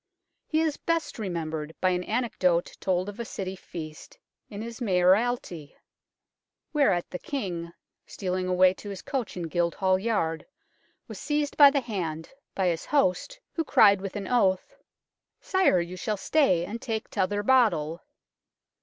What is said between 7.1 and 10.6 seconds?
the King, stealing away to his coach in Guildhall Yard,